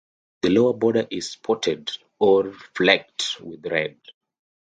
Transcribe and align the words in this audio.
The 0.41 0.49
lower 0.49 0.73
border 0.73 1.05
is 1.11 1.29
spotted 1.33 1.91
or 2.17 2.53
flecked 2.73 3.39
with 3.39 3.63
red. 3.67 3.99